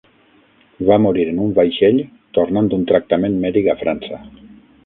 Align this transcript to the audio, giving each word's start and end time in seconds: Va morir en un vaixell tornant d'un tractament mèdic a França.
Va 0.89 0.97
morir 1.03 1.25
en 1.33 1.43
un 1.47 1.51
vaixell 1.59 2.01
tornant 2.39 2.73
d'un 2.73 2.89
tractament 2.93 3.39
mèdic 3.45 3.73
a 3.75 3.81
França. 3.83 4.23